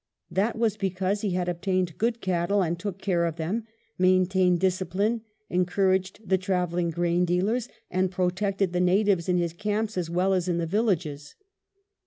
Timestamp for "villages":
10.65-11.35